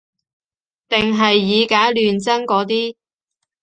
[0.89, 2.95] 定係以假亂真嗰啲